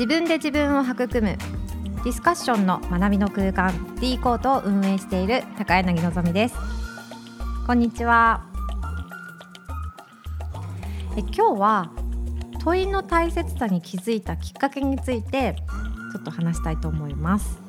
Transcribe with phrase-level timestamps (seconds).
[0.00, 1.20] 自分で自分を育む。
[1.20, 3.94] ディスカッションの学びの空間。
[4.00, 6.54] D コートを運営している高柳のぞみです。
[7.66, 8.46] こんにちは。
[11.18, 11.92] え今日は
[12.64, 15.56] 問いの大切さに気づいたきっかけについて
[16.14, 17.60] ちょっと話したいと思います。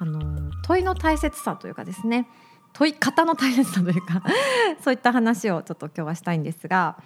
[0.00, 2.26] あの問いの大切さというかですね。
[2.72, 4.22] 問い方の大切さというか
[4.82, 6.96] そういった話をちょっと今日はしたいんですが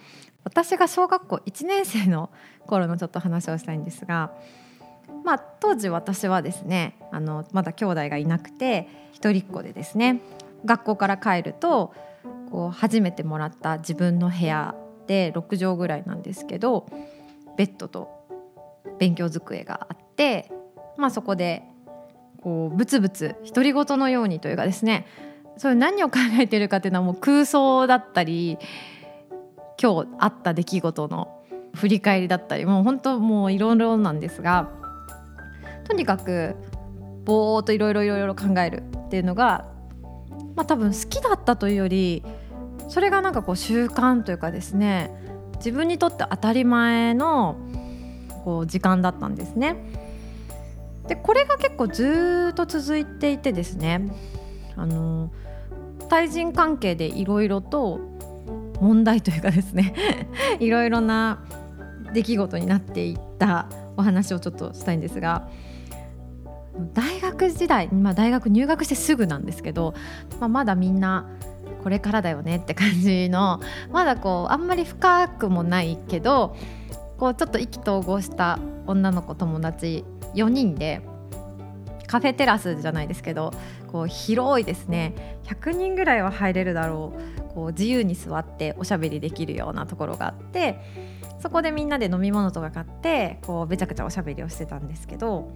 [0.45, 2.31] 私が小学校1年生の
[2.67, 4.31] 頃のちょっと話をしたいんですが、
[5.25, 10.21] まあ、当時私はですねあのまだ兄弟がいなくて一人っ子でですね
[10.65, 11.93] 学校から帰ると
[12.51, 14.75] こう初めてもらった自分の部屋
[15.07, 16.87] で6畳ぐらいなんですけど
[17.57, 18.09] ベッドと
[18.99, 20.51] 勉強机があって、
[20.97, 21.63] まあ、そこで
[22.43, 25.07] こうブツブツ独り言のようにというかですね
[25.59, 28.59] それ何を考えてるかっていうのはもう空想だったり
[29.81, 31.43] 今日あった出来事の
[31.75, 34.71] 振り返りだったりもう本当もういろいろなんですが
[35.85, 36.57] とにかく
[37.25, 39.67] ぼーっといろいろいろいろ考えるっていうのが
[40.55, 42.23] まあ多分好きだったというより
[42.89, 45.11] それがなんかこう習慣というかですね
[45.57, 47.57] 自分にとって当たり前の
[48.45, 49.77] こう時間だったんですね。
[51.09, 54.11] でこれが結構ずっと続いていてですね
[54.77, 55.31] あの
[56.09, 58.01] 対人関係でいろいろと
[58.81, 59.95] 問題というかですね
[60.61, 61.45] いろいろな
[62.13, 65.49] 出来事になっていったお話をちょっとしたいんですが
[66.93, 69.95] 大学時代、まあ、大学入学してすぐなんですけど、
[70.41, 71.27] まあ、まだみんな
[71.83, 73.61] これからだよねって感じの
[73.93, 76.57] まだこうあんまり深くもないけど
[77.19, 81.03] こうちょっと意気投合した女の子友達4人で
[82.07, 83.53] カフェテラスじゃないですけど
[83.91, 85.39] こう広いですね。
[85.45, 87.47] 100人ぐらいは入れるだろう。
[87.55, 90.79] こう自由に座っておしゃべりできるようなところがあって
[91.41, 95.51] そこでみんなで飲み物とか買ってこうべちゃくちゃおしゃべりをしてたんですけど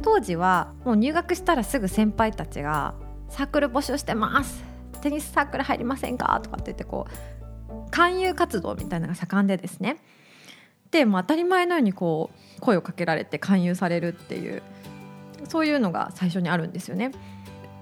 [0.00, 2.94] 当時はもう入学したらすぐ先輩たちが
[3.28, 4.64] 「サークル募集してます。
[5.02, 9.98] テニスサークル入りませんか?」とかって言ってこう勧誘活動みたいなのが盛んでですね。
[10.90, 14.62] でも当たり前のようにこう声をかけられて勧誘されるっていう
[15.48, 17.12] そういうのが最初にあるんですよね。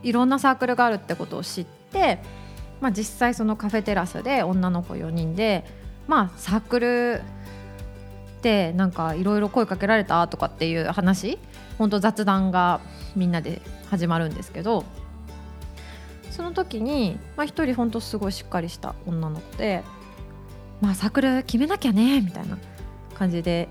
[0.02, 2.19] いろんなサークルがあるってことを知って
[2.84, 5.64] まあ、実際そのカフェテラスで女の子4人で、
[6.06, 7.22] まあ、サークル
[8.42, 11.38] でなんかいろいろ声かけられたとかっていう話
[11.78, 12.80] 本当雑談が
[13.16, 14.84] みんなで始まるんですけど
[16.30, 19.82] その時に、まあ、1人本当すごいしっかりした女の子で
[20.82, 22.58] 「まあ、サークル決めなきゃね」みたいな
[23.14, 23.69] 感じで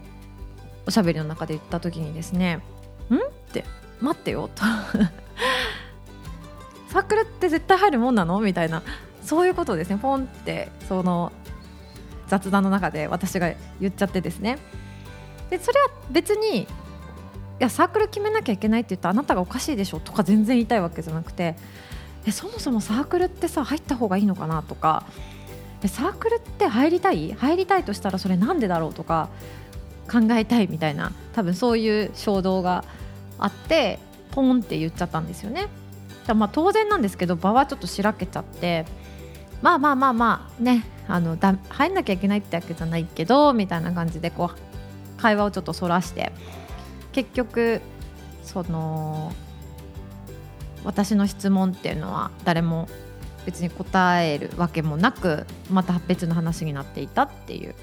[0.87, 2.55] おしゃべりの中で言った時にですね
[3.11, 3.19] 「ん?」っ
[3.51, 3.63] て
[4.03, 4.63] 「待ってよ」と
[6.89, 8.39] サークルって絶対入るもんなの？
[8.39, 8.83] みたいな。
[9.23, 9.97] そういうことですね。
[9.97, 11.31] ポンってその
[12.27, 14.59] 雑談の中で私が言っちゃってですね。
[15.49, 16.67] でそれは別にい
[17.59, 21.55] やサークル決めなきゃいけないって言ったらあなたがおかしいでしょとか全然言いたいわけじゃなくて
[22.31, 25.05] そもそもサークルってさ入った方がいいのかなとか
[25.83, 27.33] えサークルって入りたい？
[27.33, 29.29] 入りたいとしたらそれなんでだろうとか
[30.11, 32.83] 考えたいみたいな多分そういう衝動が
[33.43, 33.99] あって
[34.31, 35.67] ポンって言っちゃったんですよね。
[36.33, 38.85] まあ当然なんですけど場はちょっとしらけちゃって
[39.61, 46.31] まあまあまあまあねあのだ入んなきゃいけないってわけじゃないけどみたいな感じでこう会話をちょっとそらして
[47.11, 47.81] 結局
[48.43, 49.33] その
[50.85, 52.87] 私の質問っていうのは誰も
[53.45, 57.75] 別に答えるわけもなくまた別の話になっていたっていう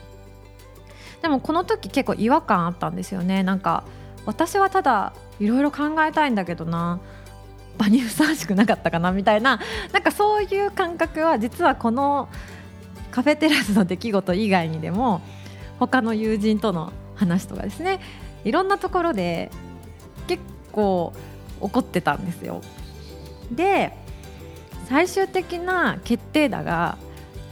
[1.20, 3.84] でもこの時結構違和感あったんですよねなんか
[4.26, 7.00] 私はただいろいろ考えたいんだけどな。
[7.78, 9.58] 場にふさわしくなかったかなみたいな。
[9.92, 12.28] なんかそういう感覚は実はこの
[13.10, 15.22] カフェテラスの出来事以外にでも
[15.78, 18.00] 他の友人との話とかですね。
[18.44, 19.50] いろんなところで
[20.26, 20.42] 結
[20.72, 21.12] 構
[21.60, 22.60] 怒ってたんですよ。
[23.50, 23.97] で
[24.88, 26.98] 最終的な決定打が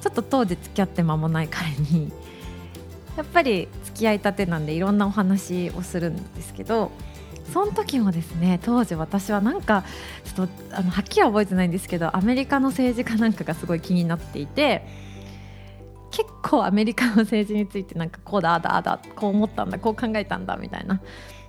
[0.00, 2.12] ちょっと当時付き合って間もない彼に
[3.16, 3.68] やっぱり
[3.98, 6.92] 付き合いたてなんでいろんなお話をするんですけど
[7.52, 9.84] その時もですね当時私はなんか
[10.24, 14.86] ちょっとあのはっきりは覚えてないんですけどアメリカの政治家なんかがすごい気になっていて
[16.12, 21.00] 結構アメリカの政治についてなんかこうだあだあだこう思ったんだこう考えたんだみたいな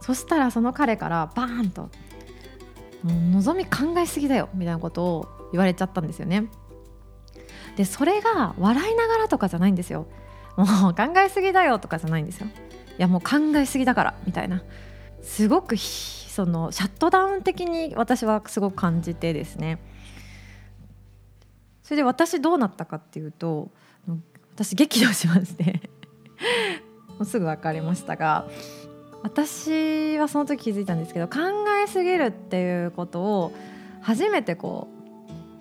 [0.02, 1.84] そしたらその彼からバーンと
[3.04, 6.48] 「もう望み考えすぎだよ」みたいなことを言われちゃったんですよね。
[7.76, 10.08] でそれが笑いながらとかじゃないんですよ。
[10.66, 12.48] もう考えすぎだよとかじゃないんですよ。
[12.48, 12.50] い
[12.98, 14.64] やもう考えすぎだからみたいな。
[15.22, 19.80] すごくそのシャットダウン的に私はすごく感じてですね。
[21.84, 23.70] それで私どうなったかっていうと
[24.54, 25.90] 私激怒しまして。
[27.20, 28.48] もうすぐ分かりましたが
[29.24, 31.40] 私はその時気づいたんですけど考
[31.84, 33.52] えすぎるっていうことを
[34.02, 34.88] 初めてこ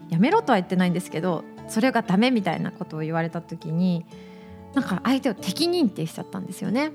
[0.09, 4.07] うやめろとは言ってないんですけどそれがダメみたいなことを言われた時に
[4.79, 6.93] なんか相手を敵認定しちゃったんですよね。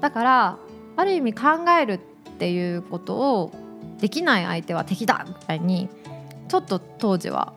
[0.00, 0.58] だから
[0.94, 1.98] ある意味考えるっ
[2.38, 3.52] ていうことを
[3.98, 5.88] できない相手は敵だみたいに
[6.48, 7.52] ちょっと当時は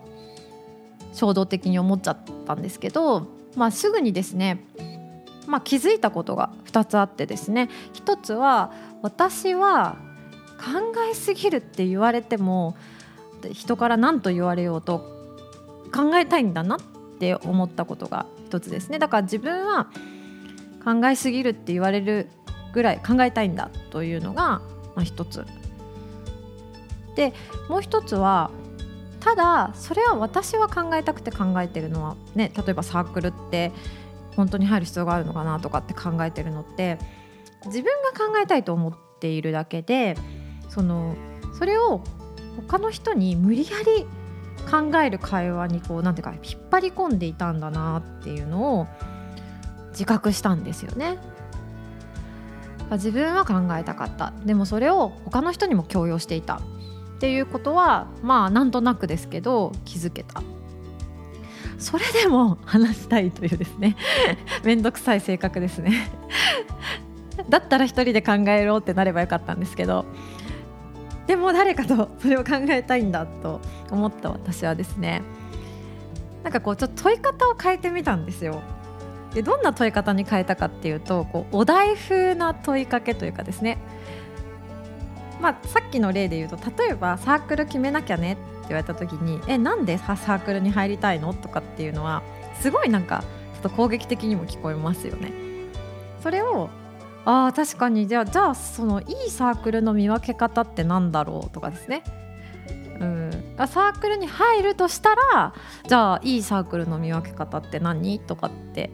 [1.13, 2.17] 衝動的に思っちゃっ
[2.47, 4.63] たんですけど、まあ、すぐにですね、
[5.45, 8.71] まあ、気づいたことが2つあってですね1つは
[9.03, 9.97] 私は
[10.57, 12.75] 考えすぎるって言われても
[13.53, 14.99] 人から何と言われようと
[15.93, 16.79] 考えたいんだなっ
[17.33, 18.99] って思ったことが1つですね。
[18.99, 19.87] だから自分は
[20.83, 22.27] 考えすぎるって言われる
[22.73, 24.61] ぐらい考えたいんだというのが、
[24.95, 25.45] ま、1つ。
[27.15, 27.33] で
[27.69, 28.51] もう1つは
[29.21, 33.71] ただそれは私は考えたくて考えてるのはね例えばサークルって
[34.35, 36.99] 本当に入る必要があるのかなとかって考えてるのって
[37.65, 40.17] 自分が考えたいと思っているだけで
[40.69, 41.15] その
[41.57, 42.03] それを
[42.67, 44.05] 他の人に無理やり
[44.69, 48.87] 考える会話にこうなんていうか引っ張り込んでいたんだなっていうのを
[49.91, 51.17] 自覚したんですよね。
[52.91, 54.33] 自分は考えたかった。
[54.45, 56.61] でもそれを他の人にも強要していたっ
[57.19, 60.43] ていうことはまあなんとなくですけど気づけた。
[61.77, 63.95] それでも話したいというですね。
[64.63, 66.09] めんどくさい性格ですね。
[67.49, 70.05] だったら一人で考えろってなればよかったんですけど。
[71.27, 73.61] でも誰かとそれを考えたいんだと
[73.91, 75.21] 思った私はですね
[76.43, 78.61] なんかこうちょっと問い方を変えてみたんですよ
[79.33, 83.77] でどんな問い方に変えたかっていうとこうお題風な問いかけというかですね
[85.41, 92.23] まあ、さっきの例で言うと例えばサークル決めなきゃねって言われた時に「えなんでサークルに入りたいの?」とかっていうのは
[92.59, 93.23] すごいなんか
[93.53, 95.33] ちょっと攻撃的にも聞こえますよね。
[96.21, 96.69] それを
[97.25, 102.03] あ確かにじゃあじゃあそのいいサークルの見分け方ってなんだろうとかですね。
[102.99, 103.31] うん、
[103.67, 105.53] サークルに入るとしたら
[105.85, 108.89] じゃあいいサークルの見分け方って何とかって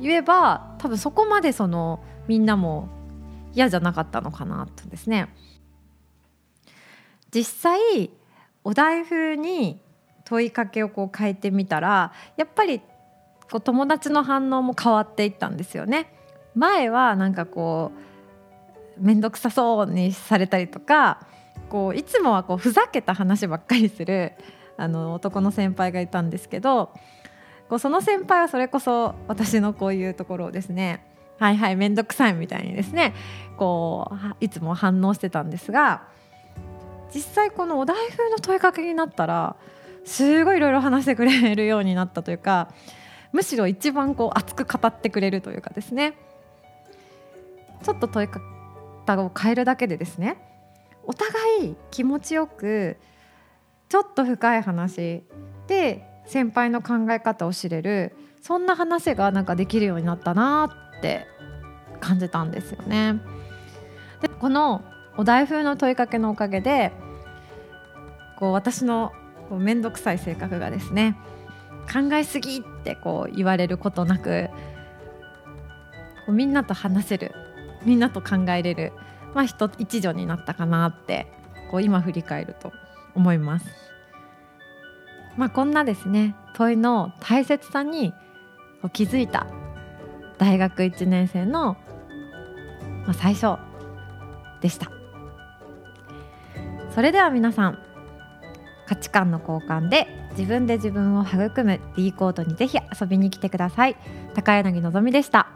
[0.00, 2.88] 言えば多分そこまでそのみんなも
[3.54, 5.28] 嫌じゃなかったのかなとですね。
[7.30, 8.10] 実際
[8.64, 9.80] お題風に
[10.24, 12.80] 問いかけをこう変えてみたらやっぱり
[13.50, 16.17] こう友達の反応も変わっていったんですよね。
[16.54, 17.92] 前はなんかこ
[18.98, 21.26] う面倒くさそうにされたりとか
[21.68, 24.32] こういつもはこうふざけた話ばっかりする
[24.76, 26.92] あの男の先輩がいたんですけど
[27.68, 31.04] こうその先輩はそれこそ私のこういうところをですね。
[31.38, 33.14] はいはい面倒くさいみたいにですね
[33.56, 36.02] こういつも反応してたんですが
[37.14, 39.54] 実際このお題風の問いかけになったら
[40.04, 42.72] すごいいろいろ話してくれるようになったというか
[43.30, 46.14] むしろ一番こう熱く語ってくれるというかですね。
[47.82, 50.36] ちょっと問い方を変えるだけでですね
[51.04, 52.96] お互い気持ちよく
[53.88, 55.22] ちょっと深い話
[55.66, 61.26] で先輩の考え方を知れるそんな話がなんかできるようになったなって
[62.00, 63.20] 感じたんですよね。
[64.20, 64.84] でこの
[65.16, 66.92] お題風の問いかけのおかげで
[68.38, 69.12] こう私の
[69.50, 71.16] 面倒くさい性格がですね
[71.92, 74.48] 考えすぎってこう言われることなく
[76.26, 77.32] こうみんなと話せる
[77.88, 78.92] みんなと考えれる、
[79.34, 81.26] まあ、一一助になったかなって
[81.70, 82.70] こう今振り返ると
[83.14, 83.66] 思います。
[85.38, 88.12] まあ、こんなですね問いの大切さに
[88.92, 89.46] 気づいた
[90.36, 91.78] 大学1年生の、
[93.06, 93.58] まあ、最初
[94.60, 94.90] でした。
[96.94, 97.78] それでは皆さん
[98.86, 103.96] 価値観の交換で自分で自分を育む D コードにぜひ遊びに来てください
[104.34, 105.48] 高柳のぞみでした